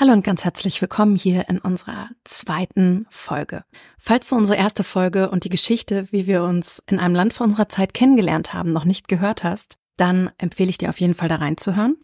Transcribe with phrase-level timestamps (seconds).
[0.00, 3.64] Hallo und ganz herzlich willkommen hier in unserer zweiten Folge.
[3.98, 7.46] Falls du unsere erste Folge und die Geschichte, wie wir uns in einem Land vor
[7.46, 11.28] unserer Zeit kennengelernt haben, noch nicht gehört hast, dann empfehle ich dir auf jeden Fall
[11.28, 11.98] da reinzuhören,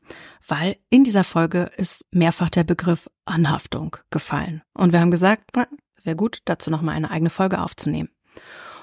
[0.47, 4.61] weil in dieser Folge ist mehrfach der Begriff Anhaftung gefallen.
[4.75, 8.11] Und wir haben gesagt, wäre gut, dazu nochmal eine eigene Folge aufzunehmen.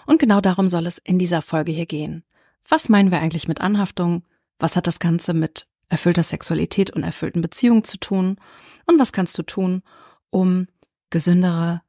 [0.08, 2.24] Und genau darum soll es in dieser Folge hier gehen.
[2.68, 4.24] Was meinen wir eigentlich mit Anhaftung?
[4.58, 8.38] Was hat das Ganze mit erfüllter Sexualität und erfüllten Beziehungen zu tun?
[8.86, 9.84] Und was kannst du tun,
[10.30, 10.68] um
[11.10, 11.82] gesündere,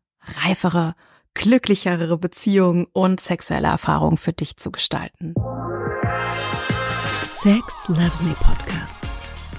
[0.43, 0.95] reifere,
[1.35, 5.35] glücklichere Beziehungen und sexuelle Erfahrungen für dich zu gestalten?
[7.21, 9.09] Sex Loves Me Podcast.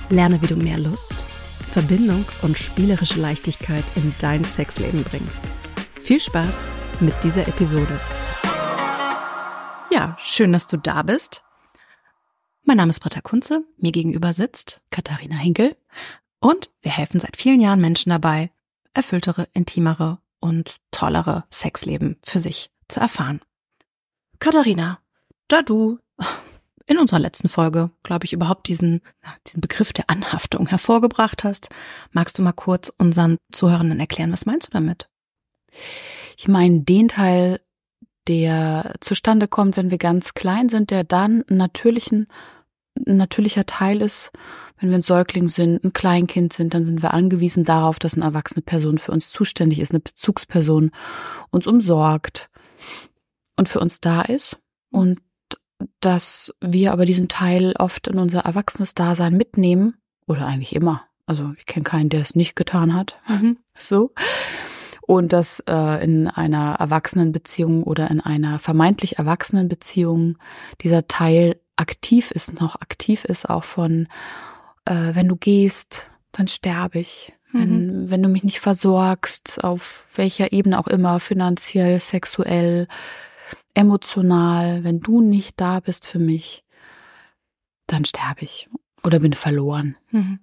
[0.09, 1.25] Lerne, wie du mehr Lust,
[1.61, 5.41] Verbindung und spielerische Leichtigkeit in dein Sexleben bringst.
[5.95, 6.67] Viel Spaß
[6.99, 7.99] mit dieser Episode.
[9.91, 11.44] Ja, schön, dass du da bist.
[12.67, 15.77] Mein Name ist Britta Kunze, mir gegenüber sitzt Katharina Hinkel
[16.39, 18.49] und wir helfen seit vielen Jahren Menschen dabei,
[18.91, 23.39] erfülltere, intimere und tollere Sexleben für sich zu erfahren.
[24.39, 24.97] Katharina,
[25.47, 25.99] da du
[26.87, 29.01] in unserer letzten Folge, glaube ich, überhaupt diesen,
[29.45, 31.69] diesen Begriff der Anhaftung hervorgebracht hast,
[32.13, 35.07] magst du mal kurz unseren Zuhörenden erklären, was meinst du damit?
[36.35, 37.61] Ich meine den Teil,
[38.27, 42.27] der zustande kommt, wenn wir ganz klein sind, der dann natürlichen,
[43.07, 44.31] ein natürlicher Teil ist,
[44.79, 48.25] wenn wir ein Säugling sind, ein Kleinkind sind, dann sind wir angewiesen darauf, dass eine
[48.25, 50.91] erwachsene Person für uns zuständig ist, eine Bezugsperson
[51.49, 52.49] uns umsorgt
[53.57, 54.57] und für uns da ist.
[54.91, 55.19] Und
[55.99, 59.95] dass wir aber diesen Teil oft in unser erwachsenes Dasein mitnehmen,
[60.27, 61.03] oder eigentlich immer.
[61.25, 63.19] Also ich kenne keinen, der es nicht getan hat.
[63.27, 63.57] Mhm.
[63.77, 64.11] So.
[65.07, 70.37] Und dass äh, in einer erwachsenen Beziehung oder in einer vermeintlich erwachsenen Beziehung
[70.81, 74.07] dieser Teil aktiv ist, noch aktiv ist, auch von
[74.85, 77.33] äh, wenn du gehst, dann sterbe ich.
[77.51, 77.59] Mhm.
[77.59, 82.87] Wenn, wenn du mich nicht versorgst, auf welcher Ebene auch immer, finanziell, sexuell,
[83.73, 86.63] emotional, wenn du nicht da bist für mich,
[87.87, 88.69] dann sterbe ich
[89.03, 89.95] oder bin verloren.
[90.11, 90.39] Mhm.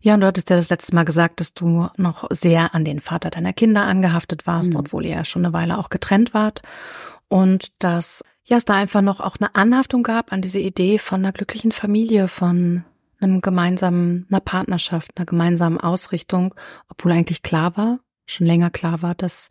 [0.00, 3.00] Ja, und du hattest ja das letzte Mal gesagt, dass du noch sehr an den
[3.00, 4.80] Vater deiner Kinder angehaftet warst, mhm.
[4.80, 6.62] obwohl ihr ja schon eine Weile auch getrennt wart.
[7.28, 11.20] Und dass ja es da einfach noch auch eine Anhaftung gab an diese Idee von
[11.20, 12.84] einer glücklichen Familie, von
[13.20, 16.54] einem gemeinsamen, einer Partnerschaft, einer gemeinsamen Ausrichtung,
[16.88, 19.50] obwohl eigentlich klar war, schon länger klar war, dass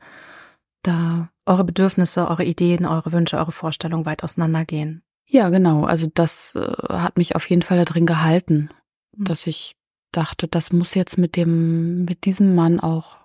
[0.84, 5.04] da eure Bedürfnisse, eure Ideen, eure Wünsche, eure Vorstellungen weit auseinandergehen.
[5.26, 5.84] Ja, genau.
[5.84, 8.70] Also das äh, hat mich auf jeden Fall da drin gehalten,
[9.16, 9.26] mhm.
[9.26, 9.76] dass ich
[10.16, 13.18] dachte, das muss jetzt mit dem, mit diesem Mann auch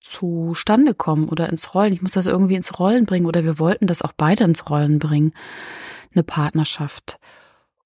[0.00, 1.92] zustande kommen oder ins Rollen.
[1.92, 4.98] Ich muss das irgendwie ins Rollen bringen oder wir wollten das auch beide ins Rollen
[4.98, 5.32] bringen.
[6.12, 7.18] Eine Partnerschaft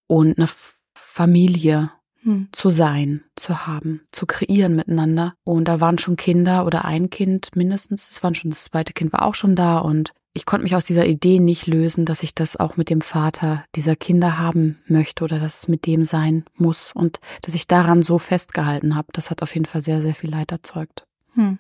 [0.07, 0.49] und eine
[0.95, 1.93] Familie
[2.23, 2.49] hm.
[2.53, 5.35] zu sein, zu haben, zu kreieren miteinander.
[5.45, 8.11] Und da waren schon Kinder oder ein Kind mindestens.
[8.11, 10.85] Es waren schon, das zweite Kind war auch schon da und ich konnte mich aus
[10.85, 15.25] dieser Idee nicht lösen, dass ich das auch mit dem Vater dieser Kinder haben möchte
[15.25, 19.09] oder dass es mit dem sein muss und dass ich daran so festgehalten habe.
[19.13, 21.07] Das hat auf jeden Fall sehr, sehr viel Leid erzeugt.
[21.35, 21.59] Hm.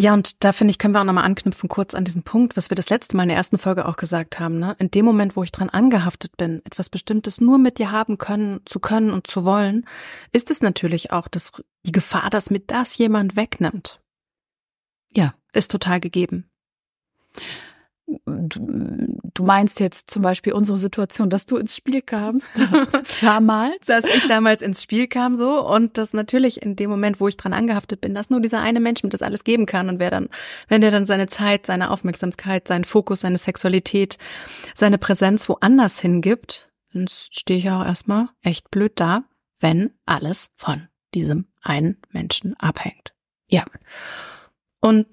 [0.00, 2.70] Ja, und da finde ich, können wir auch nochmal anknüpfen kurz an diesen Punkt, was
[2.70, 4.60] wir das letzte Mal in der ersten Folge auch gesagt haben.
[4.60, 4.76] Ne?
[4.78, 8.60] In dem Moment, wo ich dran angehaftet bin, etwas Bestimmtes nur mit dir haben können,
[8.64, 9.86] zu können und zu wollen,
[10.30, 11.50] ist es natürlich auch das,
[11.84, 14.00] die Gefahr, dass mir das jemand wegnimmt.
[15.10, 16.48] Ja, ist total gegeben.
[18.24, 22.50] Du, du meinst jetzt zum Beispiel unsere Situation, dass du ins Spiel kamst
[23.20, 23.84] damals?
[23.86, 27.36] Dass ich damals ins Spiel kam so und dass natürlich in dem Moment, wo ich
[27.36, 30.10] dran angehaftet bin, dass nur dieser eine Mensch mir das alles geben kann und wer
[30.10, 30.30] dann,
[30.68, 34.16] wenn der dann seine Zeit, seine Aufmerksamkeit, seinen Fokus, seine Sexualität,
[34.74, 39.24] seine Präsenz woanders hingibt, dann stehe ich ja auch erstmal echt blöd da,
[39.60, 43.12] wenn alles von diesem einen Menschen abhängt.
[43.48, 43.64] Ja.
[44.80, 45.06] Und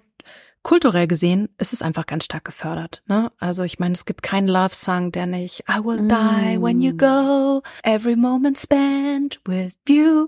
[0.65, 3.03] kulturell gesehen ist es einfach ganz stark gefördert.
[3.05, 3.31] Ne?
[3.37, 7.61] Also ich meine, es gibt keinen Love-Song, der nicht I will die when you go.
[7.83, 10.27] Every moment spent with you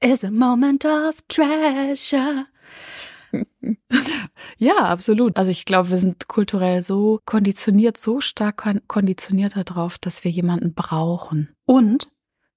[0.00, 2.46] is a moment of treasure.
[4.58, 5.36] Ja, absolut.
[5.36, 10.72] Also ich glaube, wir sind kulturell so konditioniert, so stark konditioniert darauf, dass wir jemanden
[10.72, 11.54] brauchen.
[11.66, 12.08] Und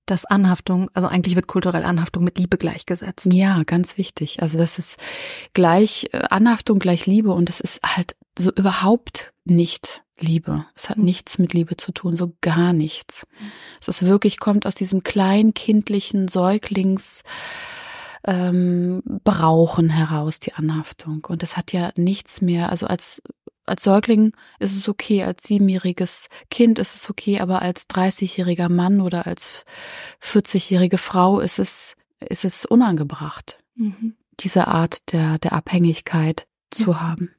[0.10, 3.34] dass Anhaftung, also eigentlich wird kulturell Anhaftung mit Liebe gleichgesetzt.
[3.34, 4.42] Ja, ganz wichtig.
[4.42, 4.98] Also das ist
[5.54, 10.66] gleich äh, Anhaftung gleich Liebe und das ist halt so überhaupt nicht Liebe.
[10.76, 11.06] Es hat mhm.
[11.06, 13.26] nichts mit Liebe zu tun, so gar nichts.
[13.80, 17.24] Es ist wirklich, kommt aus diesem kleinkindlichen Säuglings,
[18.26, 21.26] ähm, Brauchen heraus, die Anhaftung.
[21.26, 23.22] Und das hat ja nichts mehr, also als
[23.70, 29.02] als Säugling ist es okay, als siebenjähriges Kind ist es okay, aber als 30-jähriger Mann
[29.02, 29.66] oder als
[30.22, 31.96] 40-jährige Frau ist es
[32.28, 34.16] ist es unangebracht, mhm.
[34.40, 37.02] diese Art der, der Abhängigkeit zu ja.
[37.02, 37.32] haben.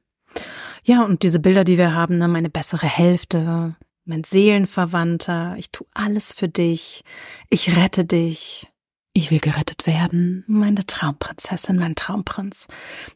[0.83, 3.75] Ja, und diese Bilder, die wir haben, ne, meine bessere Hälfte,
[4.05, 7.03] mein Seelenverwandter, ich tu alles für dich,
[7.49, 8.70] ich rette dich.
[9.13, 10.45] Ich will gerettet werden.
[10.47, 12.67] Meine Traumprinzessin, mein Traumprinz.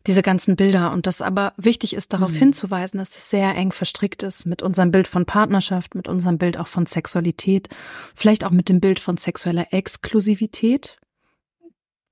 [0.08, 0.92] Diese ganzen Bilder.
[0.92, 2.38] Und das aber wichtig ist, darauf mhm.
[2.38, 6.58] hinzuweisen, dass es sehr eng verstrickt ist mit unserem Bild von Partnerschaft, mit unserem Bild
[6.58, 7.70] auch von Sexualität,
[8.14, 11.00] vielleicht auch mit dem Bild von sexueller Exklusivität.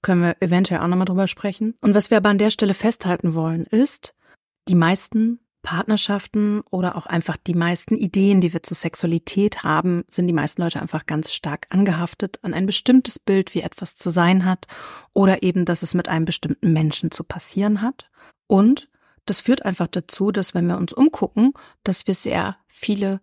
[0.02, 1.76] Können wir eventuell auch nochmal drüber sprechen.
[1.82, 4.14] Und was wir aber an der Stelle festhalten wollen, ist,
[4.70, 10.28] die meisten Partnerschaften oder auch einfach die meisten Ideen, die wir zur Sexualität haben, sind
[10.28, 14.46] die meisten Leute einfach ganz stark angehaftet an ein bestimmtes Bild, wie etwas zu sein
[14.46, 14.68] hat
[15.14, 18.10] oder eben, dass es mit einem bestimmten Menschen zu passieren hat.
[18.46, 18.90] Und
[19.26, 23.22] das führt einfach dazu, dass wenn wir uns umgucken, dass wir sehr viele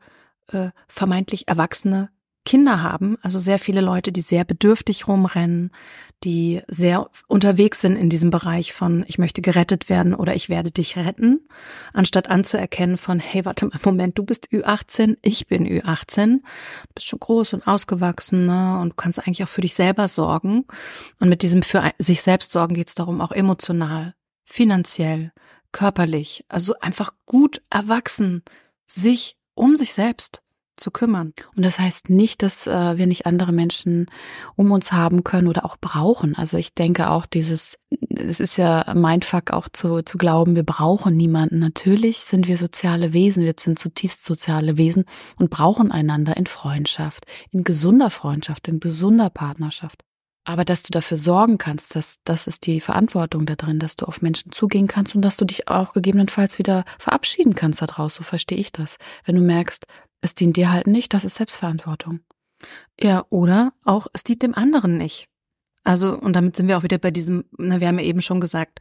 [0.48, 2.10] äh, vermeintlich erwachsene
[2.44, 5.70] Kinder haben, also sehr viele Leute, die sehr bedürftig rumrennen,
[6.24, 10.70] die sehr unterwegs sind in diesem Bereich von ich möchte gerettet werden oder ich werde
[10.70, 11.46] dich retten,
[11.92, 17.06] anstatt anzuerkennen von hey, warte mal, Moment, du bist Ü18, ich bin Ü18, du bist
[17.06, 20.64] schon groß und ausgewachsen ne, und kannst eigentlich auch für dich selber sorgen.
[21.20, 24.14] Und mit diesem für sich selbst sorgen geht es darum, auch emotional,
[24.44, 25.32] finanziell,
[25.72, 28.42] körperlich, also einfach gut erwachsen,
[28.86, 30.42] sich um sich selbst
[30.80, 31.32] zu kümmern.
[31.54, 34.06] Und das heißt nicht, dass äh, wir nicht andere Menschen
[34.56, 36.34] um uns haben können oder auch brauchen.
[36.34, 37.78] Also ich denke auch dieses,
[38.08, 41.58] es ist ja mein Fuck auch zu, zu glauben, wir brauchen niemanden.
[41.58, 45.04] Natürlich sind wir soziale Wesen, wir sind zutiefst soziale Wesen
[45.36, 50.02] und brauchen einander in Freundschaft, in gesunder Freundschaft, in gesunder Partnerschaft.
[50.44, 54.06] Aber dass du dafür sorgen kannst, dass das ist die Verantwortung da drin, dass du
[54.06, 58.22] auf Menschen zugehen kannst und dass du dich auch gegebenenfalls wieder verabschieden kannst daraus, so
[58.22, 58.96] verstehe ich das.
[59.24, 59.86] Wenn du merkst,
[60.20, 62.20] es dient dir halt nicht, das ist Selbstverantwortung.
[63.00, 65.30] Ja, oder auch es dient dem anderen nicht.
[65.82, 68.40] Also, und damit sind wir auch wieder bei diesem, na, wir haben ja eben schon
[68.40, 68.80] gesagt,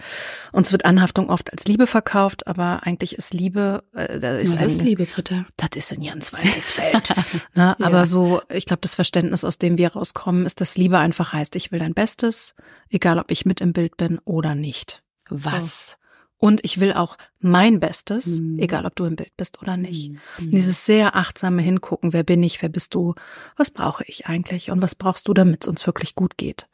[0.51, 4.74] uns wird Anhaftung oft als Liebe verkauft, aber eigentlich ist Liebe, äh, da ist, Was
[4.74, 5.45] ist Liebe, bitte?
[5.56, 7.09] Das ist ein ganz weites Feld.
[7.56, 7.75] ne?
[7.80, 7.85] ja.
[7.85, 11.56] Aber so, ich glaube, das Verständnis, aus dem wir rauskommen, ist, dass Liebe einfach heißt,
[11.56, 12.53] ich will dein Bestes,
[12.89, 15.01] egal ob ich mit im Bild bin oder nicht.
[15.30, 15.92] Was?
[15.92, 15.95] So.
[16.39, 18.59] Und ich will auch mein Bestes, mhm.
[18.59, 20.13] egal ob du im Bild bist oder nicht.
[20.39, 20.51] Mhm.
[20.51, 23.13] Dieses sehr achtsame Hingucken, wer bin ich, wer bist du,
[23.57, 26.68] was brauche ich eigentlich und was brauchst du, damit es uns wirklich gut geht.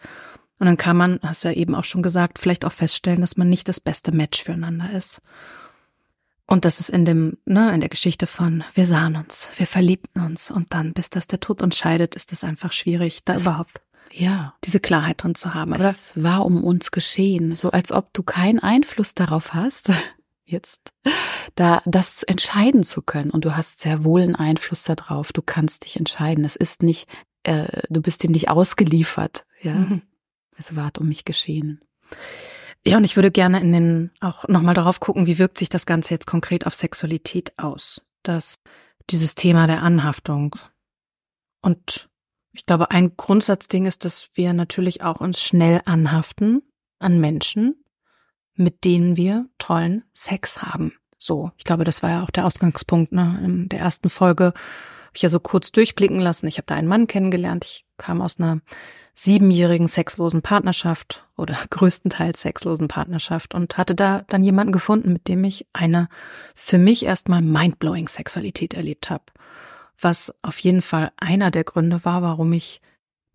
[0.59, 3.37] Und dann kann man, hast du ja eben auch schon gesagt, vielleicht auch feststellen, dass
[3.37, 5.21] man nicht das beste Match füreinander ist.
[6.47, 10.23] Und das ist in dem, ne, in der Geschichte von wir sahen uns, wir verliebten
[10.23, 13.41] uns und dann, bis das der Tod uns scheidet, ist es einfach schwierig, da es,
[13.41, 13.81] überhaupt
[14.11, 14.55] ja.
[14.63, 15.73] diese Klarheit drin zu haben.
[15.73, 19.91] Aber es war um uns geschehen, so als ob du keinen Einfluss darauf hast,
[20.45, 20.91] jetzt
[21.55, 23.31] da das entscheiden zu können.
[23.31, 25.33] Und du hast sehr wohl einen Einfluss darauf.
[25.33, 26.45] Du kannst dich entscheiden.
[26.45, 27.07] Es ist nicht,
[27.43, 29.45] äh, du bist ihm nicht ausgeliefert.
[29.61, 30.01] Ja, mhm.
[30.57, 31.81] es war um mich geschehen.
[32.87, 35.87] Ja, und ich würde gerne in den auch nochmal darauf gucken, wie wirkt sich das
[35.87, 38.01] Ganze jetzt konkret auf Sexualität aus.
[38.21, 38.59] Dass
[39.09, 40.55] dieses Thema der Anhaftung
[41.61, 42.09] und
[42.55, 46.61] ich glaube, ein Grundsatzding ist, dass wir natürlich auch uns schnell anhaften
[46.99, 47.83] an Menschen,
[48.55, 50.93] mit denen wir tollen Sex haben.
[51.17, 53.41] So, ich glaube, das war ja auch der Ausgangspunkt ne?
[53.43, 54.45] in der ersten Folge.
[54.45, 56.47] Habe ich ja so kurz durchblicken lassen.
[56.47, 57.65] Ich habe da einen Mann kennengelernt.
[57.65, 58.61] Ich kam aus einer
[59.13, 65.43] siebenjährigen sexlosen Partnerschaft oder größtenteils sexlosen Partnerschaft und hatte da dann jemanden gefunden, mit dem
[65.43, 66.09] ich eine
[66.53, 69.23] für mich erstmal mindblowing Sexualität erlebt habe
[69.99, 72.81] was auf jeden Fall einer der Gründe war, warum ich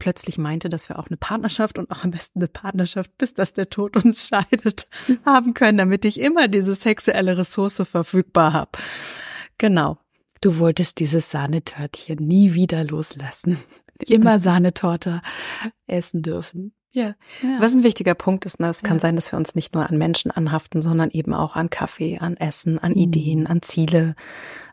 [0.01, 3.53] plötzlich meinte, dass wir auch eine Partnerschaft und auch am besten eine Partnerschaft, bis dass
[3.53, 4.89] der Tod uns scheidet,
[5.25, 8.73] haben können, damit ich immer diese sexuelle Ressource verfügbar habe.
[9.59, 9.99] Genau.
[10.41, 13.59] Du wolltest dieses Sahnetörtchen nie wieder loslassen.
[14.09, 15.23] Immer Sahnetorte
[15.87, 16.73] essen dürfen.
[16.93, 17.15] Ja.
[17.43, 17.57] ja.
[17.61, 18.69] Was ein wichtiger Punkt ist, ne?
[18.69, 19.01] es kann ja.
[19.01, 22.37] sein, dass wir uns nicht nur an Menschen anhaften, sondern eben auch an Kaffee, an
[22.37, 22.99] Essen, an mhm.
[22.99, 24.17] Ideen, an Ziele,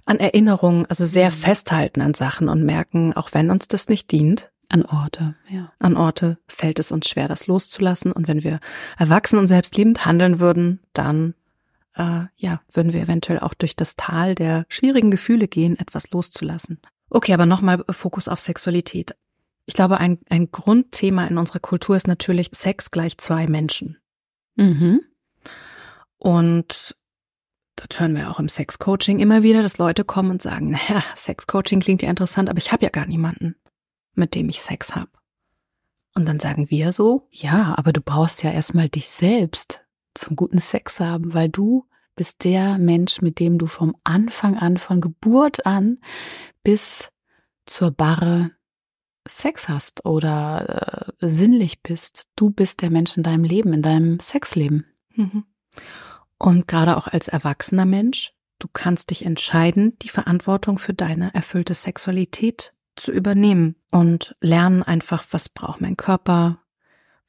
[0.05, 1.36] an Erinnerungen, also sehr mhm.
[1.36, 5.72] festhalten an Sachen und merken, auch wenn uns das nicht dient, an Orte, ja.
[5.79, 8.12] An Orte fällt es uns schwer, das loszulassen.
[8.12, 8.60] Und wenn wir
[8.98, 11.36] erwachsen und selbstliebend handeln würden, dann
[11.96, 16.79] äh, ja, würden wir eventuell auch durch das Tal der schwierigen Gefühle gehen, etwas loszulassen.
[17.10, 19.16] Okay, aber nochmal Fokus auf Sexualität.
[19.66, 23.98] Ich glaube, ein, ein Grundthema in unserer Kultur ist natürlich Sex gleich zwei Menschen.
[24.56, 25.02] Mhm.
[26.18, 26.96] Und
[27.76, 31.80] das hören wir auch im Sexcoaching immer wieder, dass Leute kommen und sagen, naja, Sexcoaching
[31.80, 33.56] klingt ja interessant, aber ich habe ja gar niemanden,
[34.14, 35.12] mit dem ich Sex habe.
[36.16, 39.82] Und dann sagen wir so, ja, aber du brauchst ja erstmal dich selbst
[40.16, 41.86] zum guten Sex haben, weil du
[42.17, 46.00] bist der Mensch, mit dem du vom Anfang an, von Geburt an
[46.63, 47.09] bis
[47.65, 48.51] zur Barre
[49.25, 52.27] Sex hast oder äh, sinnlich bist.
[52.36, 54.86] Du bist der Mensch in deinem Leben, in deinem Sexleben.
[55.15, 55.45] Mhm.
[56.38, 61.74] Und gerade auch als erwachsener Mensch, du kannst dich entscheiden, die Verantwortung für deine erfüllte
[61.74, 66.59] Sexualität zu übernehmen und lernen einfach, was braucht mein Körper,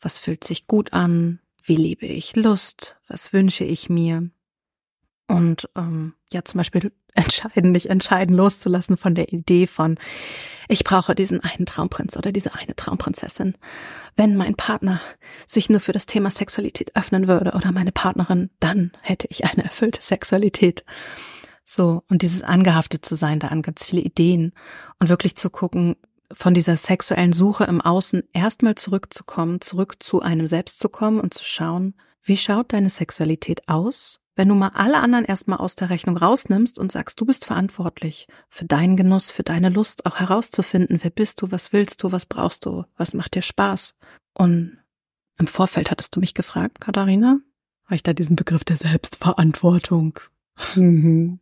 [0.00, 4.30] was fühlt sich gut an, wie lebe ich Lust, was wünsche ich mir.
[5.28, 9.98] Und ähm, ja, zum Beispiel entscheiden, nicht entscheiden, loszulassen von der Idee von,
[10.68, 13.54] ich brauche diesen einen Traumprinz oder diese eine Traumprinzessin.
[14.16, 15.00] Wenn mein Partner
[15.46, 19.64] sich nur für das Thema Sexualität öffnen würde oder meine Partnerin, dann hätte ich eine
[19.64, 20.84] erfüllte Sexualität.
[21.64, 24.52] So, und dieses angehaftet zu sein, da an ganz viele Ideen
[24.98, 25.96] und wirklich zu gucken,
[26.32, 31.34] von dieser sexuellen Suche im Außen erstmal zurückzukommen, zurück zu einem selbst zu kommen und
[31.34, 34.20] zu schauen, wie schaut deine Sexualität aus?
[34.38, 38.28] Wenn du mal alle anderen erstmal aus der Rechnung rausnimmst und sagst, du bist verantwortlich
[38.48, 42.24] für deinen Genuss, für deine Lust, auch herauszufinden, wer bist du, was willst du, was
[42.24, 43.96] brauchst du, was macht dir Spaß?
[44.34, 44.78] Und
[45.38, 47.40] im Vorfeld hattest du mich gefragt, Katharina,
[47.86, 50.20] habe ich da diesen Begriff der Selbstverantwortung.
[50.76, 51.40] Mhm.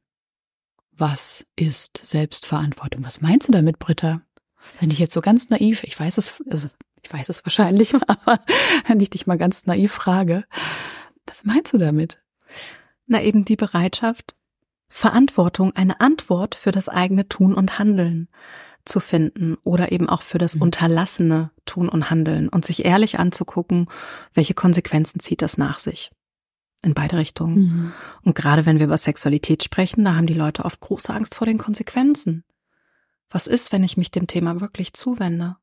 [0.92, 3.04] Was ist Selbstverantwortung?
[3.04, 4.22] Was meinst du damit, Britta?
[4.80, 6.68] Wenn ich jetzt so ganz naiv, ich weiß es, also
[7.02, 8.40] ich weiß es wahrscheinlich, aber
[8.86, 10.46] wenn ich dich mal ganz naiv frage,
[11.26, 12.22] was meinst du damit?
[13.06, 14.34] Na eben die Bereitschaft,
[14.88, 18.28] Verantwortung, eine Antwort für das eigene Tun und Handeln
[18.84, 20.62] zu finden oder eben auch für das mhm.
[20.62, 23.88] unterlassene Tun und Handeln und sich ehrlich anzugucken,
[24.32, 26.12] welche Konsequenzen zieht das nach sich.
[26.82, 27.56] In beide Richtungen.
[27.56, 27.92] Mhm.
[28.22, 31.46] Und gerade wenn wir über Sexualität sprechen, da haben die Leute oft große Angst vor
[31.46, 32.44] den Konsequenzen.
[33.28, 35.56] Was ist, wenn ich mich dem Thema wirklich zuwende?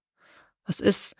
[0.66, 1.16] Was ist,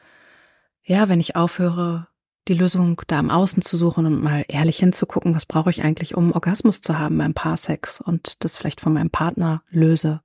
[0.84, 2.08] ja, wenn ich aufhöre,
[2.48, 6.16] die Lösung da im Außen zu suchen und mal ehrlich hinzugucken, was brauche ich eigentlich,
[6.16, 10.22] um Orgasmus zu haben beim Paarsex und das vielleicht von meinem Partner löse?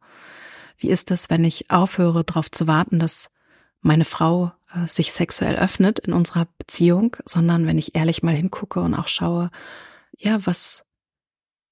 [0.77, 3.31] Wie ist es, wenn ich aufhöre, darauf zu warten, dass
[3.81, 8.81] meine Frau äh, sich sexuell öffnet in unserer Beziehung, sondern wenn ich ehrlich mal hingucke
[8.81, 9.51] und auch schaue,
[10.17, 10.85] ja, was,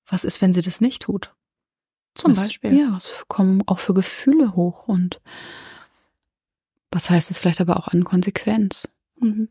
[0.06, 1.34] was ist, wenn sie das nicht tut?
[2.14, 2.78] Zum was, Beispiel.
[2.78, 5.20] Ja, was kommen auch für Gefühle hoch und
[6.90, 8.88] was heißt es vielleicht aber auch an Konsequenz?
[9.20, 9.48] Mhm.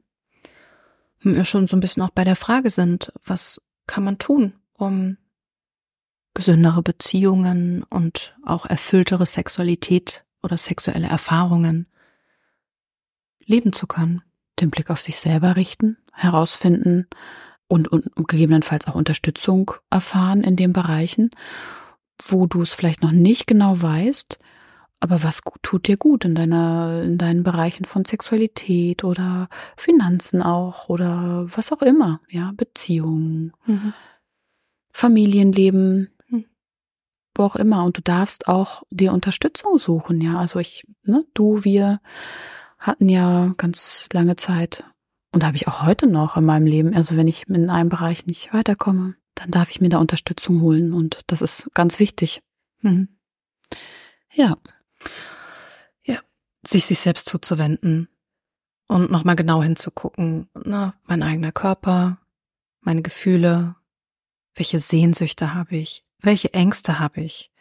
[1.33, 5.17] Wir schon so ein bisschen auch bei der Frage sind, was kann man tun, um
[6.33, 11.87] gesündere Beziehungen und auch erfülltere Sexualität oder sexuelle Erfahrungen
[13.39, 14.21] leben zu können.
[14.59, 17.07] Den Blick auf sich selber richten, herausfinden
[17.67, 21.31] und, und gegebenenfalls auch Unterstützung erfahren in den Bereichen
[22.23, 24.39] wo du es vielleicht noch nicht genau weißt,
[24.99, 30.89] aber was tut dir gut in deiner, in deinen Bereichen von Sexualität oder Finanzen auch
[30.89, 33.93] oder was auch immer, ja, Beziehungen, mhm.
[34.91, 36.45] Familienleben, mhm.
[37.35, 37.83] wo auch immer.
[37.83, 40.39] Und du darfst auch dir Unterstützung suchen, ja.
[40.39, 41.99] Also ich, ne, du, wir
[42.79, 44.83] hatten ja ganz lange Zeit
[45.31, 48.25] und habe ich auch heute noch in meinem Leben, also wenn ich in einem Bereich
[48.25, 52.41] nicht weiterkomme, dann darf ich mir da Unterstützung holen und das ist ganz wichtig.
[52.81, 53.09] Mhm.
[54.33, 54.57] Ja.
[56.03, 56.19] Ja,
[56.65, 58.09] sich sich selbst zuzuwenden
[58.87, 62.19] und nochmal genau hinzugucken, na, mein eigener Körper,
[62.81, 63.75] meine Gefühle,
[64.53, 67.51] welche Sehnsüchte habe ich, welche Ängste habe ich,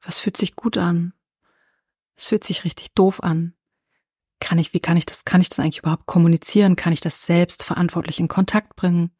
[0.00, 1.12] was fühlt sich gut an,
[2.16, 3.54] es fühlt sich richtig doof an.
[4.40, 6.76] Kann ich, wie kann ich das, kann ich das eigentlich überhaupt kommunizieren?
[6.76, 9.10] Kann ich das selbst verantwortlich in Kontakt bringen?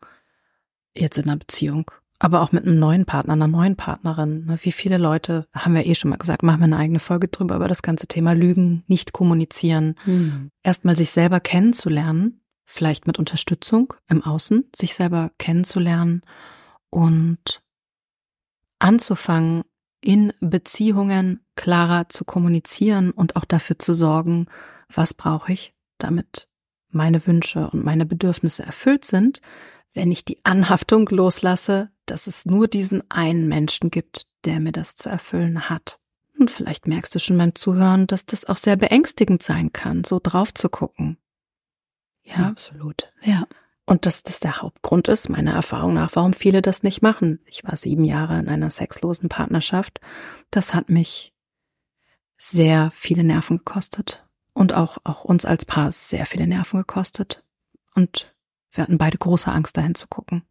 [1.00, 4.46] jetzt in einer Beziehung, aber auch mit einem neuen Partner, einer neuen Partnerin.
[4.46, 4.58] Ne?
[4.62, 7.56] Wie viele Leute, haben wir eh schon mal gesagt, machen wir eine eigene Folge drüber,
[7.56, 10.50] über das ganze Thema Lügen, nicht kommunizieren, hm.
[10.62, 16.22] erstmal sich selber kennenzulernen, vielleicht mit Unterstützung im Außen, sich selber kennenzulernen
[16.90, 17.62] und
[18.78, 19.62] anzufangen,
[20.00, 24.46] in Beziehungen klarer zu kommunizieren und auch dafür zu sorgen,
[24.92, 26.48] was brauche ich, damit
[26.90, 29.40] meine Wünsche und meine Bedürfnisse erfüllt sind,
[29.94, 34.96] wenn ich die Anhaftung loslasse, dass es nur diesen einen Menschen gibt, der mir das
[34.96, 35.98] zu erfüllen hat.
[36.38, 40.20] Und vielleicht merkst du schon beim Zuhören, dass das auch sehr beängstigend sein kann, so
[40.22, 41.18] drauf zu gucken.
[42.22, 43.12] Ja, absolut.
[43.22, 43.46] Ja.
[43.86, 47.40] Und dass das der Hauptgrund ist, meiner Erfahrung nach, warum viele das nicht machen.
[47.46, 50.00] Ich war sieben Jahre in einer sexlosen Partnerschaft.
[50.50, 51.32] Das hat mich
[52.36, 54.26] sehr viele Nerven gekostet.
[54.52, 57.42] Und auch, auch uns als Paar sehr viele Nerven gekostet.
[57.94, 58.34] Und
[58.72, 60.42] wir hatten beide große Angst, dahin zu gucken.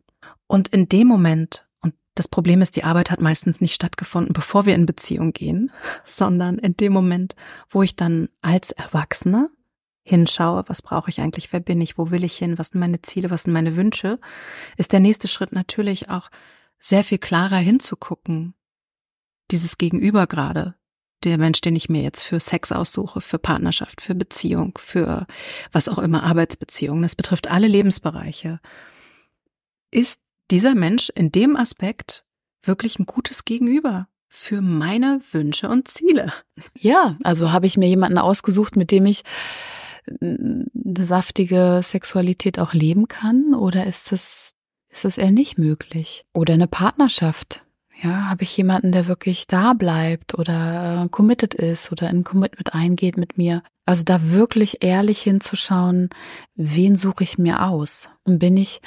[0.47, 4.65] Und in dem Moment, und das Problem ist, die Arbeit hat meistens nicht stattgefunden, bevor
[4.65, 5.71] wir in Beziehung gehen,
[6.05, 7.35] sondern in dem Moment,
[7.69, 9.49] wo ich dann als Erwachsene
[10.03, 13.01] hinschaue, was brauche ich eigentlich, wer bin ich, wo will ich hin, was sind meine
[13.01, 14.19] Ziele, was sind meine Wünsche,
[14.77, 16.29] ist der nächste Schritt natürlich auch
[16.79, 18.53] sehr viel klarer hinzugucken.
[19.51, 20.75] Dieses Gegenüber gerade,
[21.23, 25.25] der Mensch, den ich mir jetzt für Sex aussuche, für Partnerschaft, für Beziehung, für
[25.71, 28.59] was auch immer, Arbeitsbeziehungen, das betrifft alle Lebensbereiche,
[29.91, 32.23] ist dieser Mensch in dem Aspekt
[32.63, 36.33] wirklich ein gutes Gegenüber für meine Wünsche und Ziele.
[36.77, 39.23] Ja, also habe ich mir jemanden ausgesucht, mit dem ich
[40.21, 40.65] eine
[40.99, 44.53] saftige Sexualität auch leben kann oder ist das
[44.89, 46.25] ist das eher nicht möglich?
[46.33, 47.65] Oder eine Partnerschaft,
[48.01, 52.73] ja, habe ich jemanden, der wirklich da bleibt oder äh, committed ist oder in Commitment
[52.73, 53.63] eingeht mit mir?
[53.87, 56.09] Also da wirklich ehrlich hinzuschauen,
[56.55, 58.09] wen suche ich mir aus?
[58.25, 58.81] Und bin ich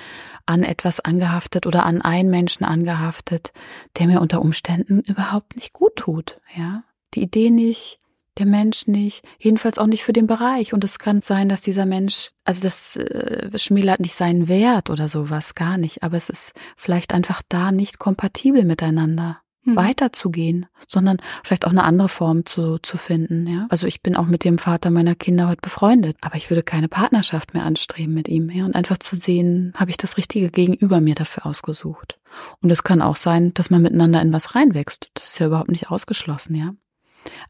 [0.45, 3.54] an etwas angehaftet oder an einen Menschen angehaftet,
[3.99, 6.85] der mir unter Umständen überhaupt nicht gut tut, ja?
[7.14, 7.99] Die Idee nicht,
[8.37, 10.75] der Mensch nicht, jedenfalls auch nicht für den Bereich.
[10.75, 15.09] Und es kann sein, dass dieser Mensch, also das äh, schmälert nicht seinen Wert oder
[15.09, 19.76] sowas, gar nicht, aber es ist vielleicht einfach da nicht kompatibel miteinander hm.
[19.76, 23.67] weiterzugehen, sondern vielleicht auch eine andere Form zu, zu finden, ja.
[23.69, 26.88] Also ich bin auch mit dem Vater meiner Kinder heute befreundet, aber ich würde keine
[26.88, 28.64] Partnerschaft mehr anstreben mit ihm, ja.
[28.64, 32.19] Und einfach zu sehen, habe ich das richtige Gegenüber mir dafür ausgesucht.
[32.61, 35.11] Und es kann auch sein, dass man miteinander in was reinwächst.
[35.14, 36.75] Das ist ja überhaupt nicht ausgeschlossen, ja.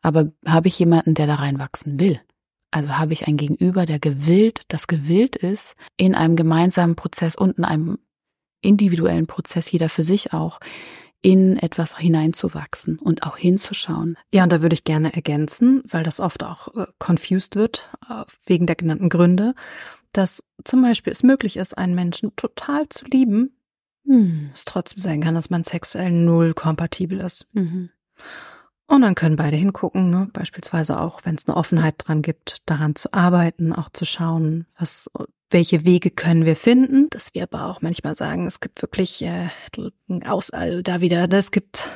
[0.02, 2.20] Aber habe ich jemanden, der da reinwachsen will?
[2.70, 7.58] Also habe ich ein Gegenüber, der gewillt, das gewillt ist, in einem gemeinsamen Prozess und
[7.58, 7.98] in einem
[8.60, 10.60] individuellen Prozess, jeder für sich auch,
[11.22, 14.16] in etwas hineinzuwachsen und auch hinzuschauen.
[14.32, 18.24] Ja, und da würde ich gerne ergänzen, weil das oft auch äh, confused wird, äh,
[18.46, 19.54] wegen der genannten Gründe,
[20.12, 23.56] dass zum Beispiel es möglich ist, einen Menschen total zu lieben,
[24.06, 24.50] hm.
[24.54, 27.46] es trotzdem sein kann, dass man sexuell null kompatibel ist.
[27.52, 27.90] Mhm.
[28.90, 30.28] Und dann können beide hingucken, ne?
[30.32, 35.08] beispielsweise auch, wenn es eine Offenheit dran gibt, daran zu arbeiten, auch zu schauen, was,
[35.48, 39.48] welche Wege können wir finden, dass wir aber auch manchmal sagen, es gibt wirklich äh,
[40.26, 41.36] aus, also da wieder, ne?
[41.36, 41.88] es gibt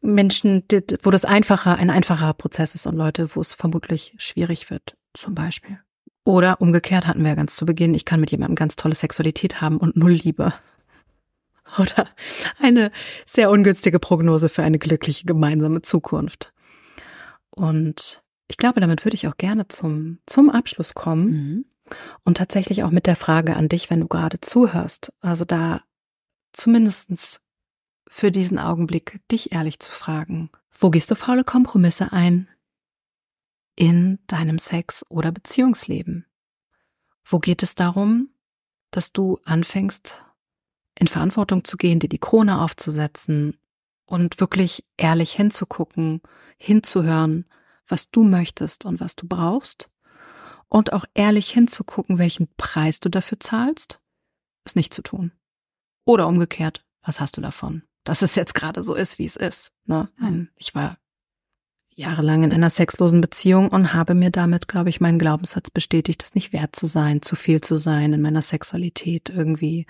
[0.00, 0.62] Menschen,
[1.02, 5.34] wo das einfacher, ein einfacher Prozess ist und Leute, wo es vermutlich schwierig wird, zum
[5.34, 5.80] Beispiel.
[6.24, 9.60] Oder umgekehrt hatten wir ja ganz zu Beginn, ich kann mit jemandem ganz tolle Sexualität
[9.60, 10.54] haben und null Liebe.
[11.78, 12.08] oder
[12.60, 12.90] eine
[13.24, 16.52] sehr ungünstige Prognose für eine glückliche gemeinsame Zukunft.
[17.50, 21.64] Und ich glaube, damit würde ich auch gerne zum, zum Abschluss kommen mhm.
[22.24, 25.82] und tatsächlich auch mit der Frage an dich, wenn du gerade zuhörst, also da
[26.52, 27.40] zumindestens
[28.08, 32.48] für diesen Augenblick dich ehrlich zu fragen, wo gehst du faule Kompromisse ein?
[33.74, 36.24] In deinem Sex- oder Beziehungsleben?
[37.24, 38.30] Wo geht es darum,
[38.90, 40.24] dass du anfängst,
[40.98, 43.58] in Verantwortung zu gehen, dir die Krone aufzusetzen
[44.06, 46.22] und wirklich ehrlich hinzugucken,
[46.58, 47.44] hinzuhören,
[47.86, 49.90] was du möchtest und was du brauchst
[50.68, 54.00] und auch ehrlich hinzugucken, welchen Preis du dafür zahlst,
[54.64, 55.32] es nicht zu tun.
[56.04, 57.82] Oder umgekehrt, was hast du davon?
[58.04, 59.72] Dass es jetzt gerade so ist, wie es ist.
[59.84, 60.08] Ne?
[60.56, 60.98] Ich war
[61.96, 66.34] jahrelang in einer sexlosen Beziehung und habe mir damit, glaube ich, meinen Glaubenssatz bestätigt, es
[66.34, 69.86] nicht wert zu sein, zu viel zu sein in meiner Sexualität irgendwie.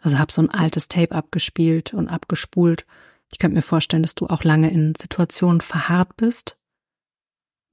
[0.00, 2.86] Also habe so ein altes Tape abgespielt und abgespult.
[3.32, 6.56] Ich könnte mir vorstellen, dass du auch lange in Situationen verharrt bist.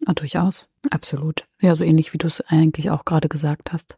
[0.06, 0.68] Ja, durchaus.
[0.90, 1.48] Absolut.
[1.62, 3.98] Ja, so ähnlich wie du es eigentlich auch gerade gesagt hast.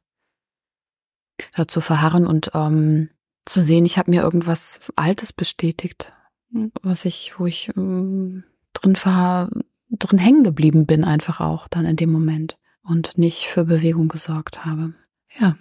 [1.55, 3.09] Dazu verharren und ähm,
[3.45, 6.11] zu sehen, ich habe mir irgendwas Altes bestätigt,
[6.51, 6.73] hm.
[6.81, 9.49] was ich, wo ich ähm, drin ver
[9.99, 14.65] drin hängen geblieben bin, einfach auch dann in dem Moment und nicht für Bewegung gesorgt
[14.65, 14.93] habe.
[15.39, 15.57] Ja.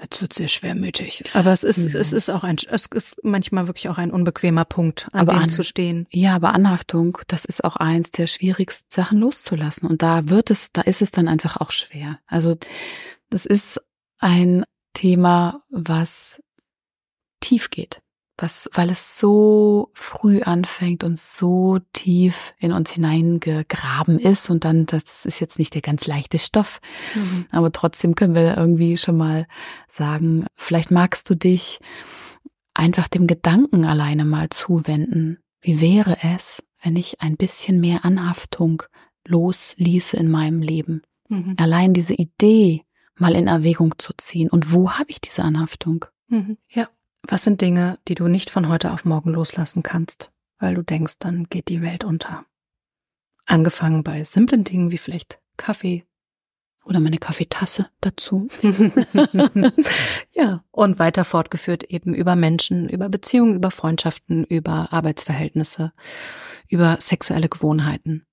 [0.00, 1.24] Jetzt wird sehr schwermütig.
[1.32, 1.98] Aber es ist, ja.
[1.98, 5.44] es ist auch ein, es ist manchmal wirklich auch ein unbequemer Punkt, an aber dem
[5.44, 6.06] an, zu stehen.
[6.10, 9.88] Ja, aber Anhaftung, das ist auch eins der schwierigsten Sachen loszulassen.
[9.88, 12.18] Und da wird es, da ist es dann einfach auch schwer.
[12.26, 12.56] Also,
[13.30, 13.80] das ist
[14.18, 16.42] ein Thema, was
[17.40, 18.02] tief geht
[18.38, 24.86] was, weil es so früh anfängt und so tief in uns hineingegraben ist und dann,
[24.86, 26.80] das ist jetzt nicht der ganz leichte Stoff,
[27.14, 27.46] mhm.
[27.50, 29.46] aber trotzdem können wir irgendwie schon mal
[29.88, 31.80] sagen, vielleicht magst du dich
[32.74, 35.38] einfach dem Gedanken alleine mal zuwenden.
[35.60, 38.82] Wie wäre es, wenn ich ein bisschen mehr Anhaftung
[39.26, 41.02] losließe in meinem Leben?
[41.28, 41.54] Mhm.
[41.56, 42.82] Allein diese Idee
[43.18, 44.50] mal in Erwägung zu ziehen.
[44.50, 46.04] Und wo habe ich diese Anhaftung?
[46.28, 46.58] Mhm.
[46.68, 46.88] Ja.
[47.28, 51.18] Was sind Dinge, die du nicht von heute auf morgen loslassen kannst, weil du denkst,
[51.18, 52.44] dann geht die Welt unter?
[53.46, 56.04] Angefangen bei simplen Dingen wie vielleicht Kaffee
[56.84, 58.46] oder meine Kaffeetasse dazu.
[60.32, 65.92] ja, und weiter fortgeführt eben über Menschen, über Beziehungen, über Freundschaften, über Arbeitsverhältnisse,
[66.68, 68.24] über sexuelle Gewohnheiten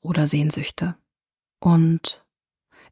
[0.00, 0.96] oder Sehnsüchte.
[1.60, 2.25] Und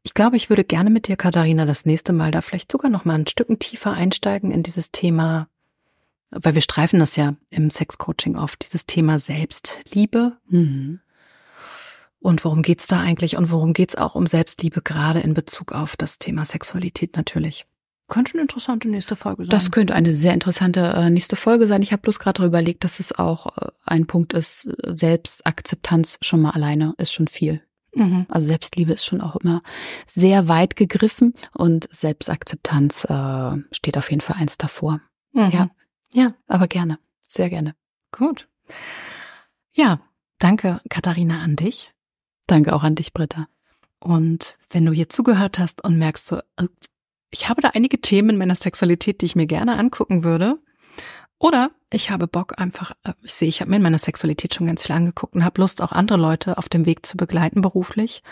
[0.05, 3.05] ich glaube, ich würde gerne mit dir, Katharina, das nächste Mal da vielleicht sogar noch
[3.05, 5.47] mal ein Stück tiefer einsteigen in dieses Thema,
[6.29, 10.37] weil wir streifen das ja im Sexcoaching oft, dieses Thema Selbstliebe.
[10.47, 10.99] Mhm.
[12.19, 13.35] Und worum geht's da eigentlich?
[13.35, 17.65] Und worum geht's auch um Selbstliebe, gerade in Bezug auf das Thema Sexualität natürlich?
[18.07, 19.49] Könnte eine interessante nächste Folge sein.
[19.49, 21.81] Das könnte eine sehr interessante äh, nächste Folge sein.
[21.81, 26.41] Ich habe bloß gerade darüber überlegt, dass es auch äh, ein Punkt ist, Selbstakzeptanz schon
[26.41, 27.63] mal alleine ist schon viel.
[27.95, 28.25] Mhm.
[28.29, 29.61] Also Selbstliebe ist schon auch immer
[30.05, 35.01] sehr weit gegriffen und Selbstakzeptanz äh, steht auf jeden Fall eins davor.
[35.31, 35.49] Mhm.
[35.49, 35.69] Ja.
[36.13, 36.99] Ja, aber gerne.
[37.23, 37.75] Sehr gerne.
[38.11, 38.47] Gut.
[39.73, 39.99] Ja,
[40.39, 41.93] danke, Katharina, an dich.
[42.47, 43.47] Danke auch an dich, Britta.
[43.99, 46.67] Und wenn du hier zugehört hast und merkst so, äh,
[47.31, 50.59] ich habe da einige Themen in meiner Sexualität, die ich mir gerne angucken würde,
[51.45, 54.65] oder ich habe Bock einfach, äh, ich sehe, ich habe mir in meiner Sexualität schon
[54.65, 58.23] ganz viel angeguckt und habe Lust, auch andere Leute auf dem Weg zu begleiten beruflich,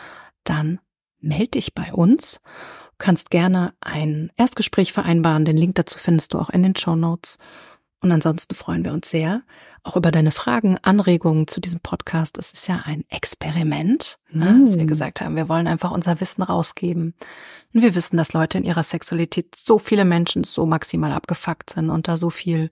[0.43, 0.79] dann
[1.19, 2.41] melde dich bei uns.
[2.43, 5.45] Du kannst gerne ein Erstgespräch vereinbaren.
[5.45, 7.37] Den Link dazu findest du auch in den Show Notes.
[8.03, 9.41] Und ansonsten freuen wir uns sehr
[9.83, 12.37] auch über deine Fragen, Anregungen zu diesem Podcast.
[12.37, 14.65] Es ist ja ein Experiment, ne, mm.
[14.65, 17.13] dass wir gesagt haben, wir wollen einfach unser Wissen rausgeben.
[17.73, 21.89] Und wir wissen, dass Leute in ihrer Sexualität so viele Menschen so maximal abgefuckt sind
[21.89, 22.71] und da so viel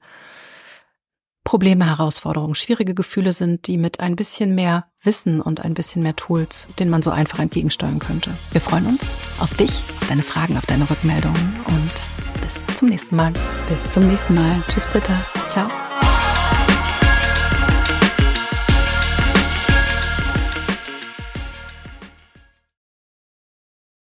[1.43, 6.15] Probleme, Herausforderungen, schwierige Gefühle sind, die mit ein bisschen mehr Wissen und ein bisschen mehr
[6.15, 8.31] Tools, denen man so einfach entgegensteuern könnte.
[8.51, 12.10] Wir freuen uns auf dich, auf deine Fragen, auf deine Rückmeldungen und
[12.59, 13.31] bis zum nächsten Mal.
[13.67, 14.63] Bis zum nächsten Mal.
[14.67, 15.13] Tschüss, Britta.
[15.49, 15.67] Ciao.